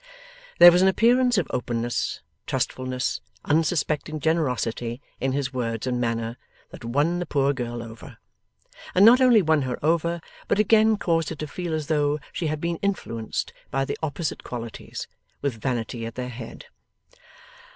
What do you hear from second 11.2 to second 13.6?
her to feel as though she had been influenced